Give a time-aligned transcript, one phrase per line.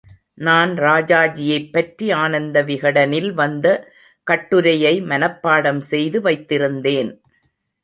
[0.37, 3.67] நான் ராஜாஜியைப் பற்றி ஆனந்தவிகடனில் வந்த
[4.27, 7.11] கட்டுரையை மனப்பாடம் செய்து வைத்திருந்தேன்.